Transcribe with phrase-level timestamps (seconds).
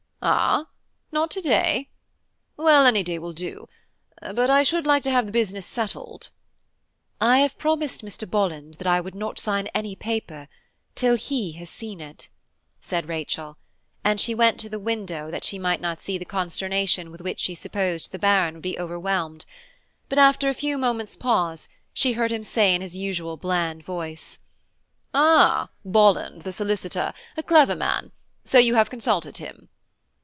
[0.23, 0.67] "Ah,
[1.11, 1.89] not to day!
[2.55, 3.67] Well, any day will do,
[4.19, 6.29] but I should like to have the business settled."
[7.19, 8.29] "I have promised Mr.
[8.29, 10.47] Bolland that I would not sign any paper
[10.93, 12.29] till he had seen it,"
[12.79, 13.57] said Rachel,
[14.03, 17.39] and she went to the window that she might not see the consternation with which
[17.39, 19.43] she supposed the Baron would be overwhelmed;
[20.07, 24.37] but after a few moments' pause she heard him say in his usual bland voice:
[25.15, 25.69] "Ah!
[25.83, 29.69] Bolland the solicitor–a clever man–so you have consulted him?"